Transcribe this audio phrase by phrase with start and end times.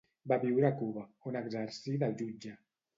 [0.31, 2.61] Va viure a Cuba, on exercí de jutge.